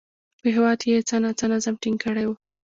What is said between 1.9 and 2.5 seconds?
کړی و